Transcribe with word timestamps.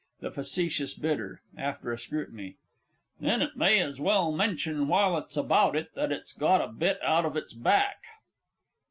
THE 0.21 0.31
FACETIOUS 0.31 0.95
BIDDER 0.95 1.43
(after 1.55 1.91
a 1.91 1.99
scrutiny). 1.99 2.55
Then 3.19 3.43
it 3.43 3.55
may 3.55 3.79
as 3.81 4.01
well 4.01 4.31
mention, 4.31 4.87
while 4.87 5.15
it's 5.15 5.37
about 5.37 5.75
it, 5.75 5.93
that 5.93 6.11
it's 6.11 6.33
got 6.33 6.59
a 6.59 6.69
bit 6.73 6.97
out 7.03 7.23
of 7.23 7.37
its 7.37 7.53
back! 7.53 7.99